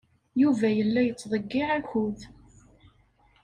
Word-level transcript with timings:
Yuba 0.41 0.67
yella 0.77 1.01
yettḍeyyiɛ 1.03 1.69
akud. 1.77 2.19